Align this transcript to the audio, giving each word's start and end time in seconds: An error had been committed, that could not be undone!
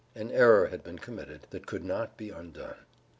An 0.15 0.31
error 0.31 0.65
had 0.69 0.83
been 0.83 0.97
committed, 0.97 1.45
that 1.51 1.67
could 1.67 1.83
not 1.85 2.17
be 2.17 2.31
undone! 2.31 2.87